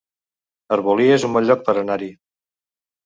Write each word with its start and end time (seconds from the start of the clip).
Arbolí 0.77 1.05
es 1.17 1.27
un 1.29 1.35
bon 1.37 1.47
lloc 1.49 1.61
per 1.71 1.77
anar-hi 1.83 2.09